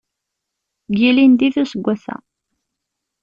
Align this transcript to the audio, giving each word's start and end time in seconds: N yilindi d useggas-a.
N 0.91 0.93
yilindi 0.99 1.49
d 1.53 1.55
useggas-a. 1.63 2.15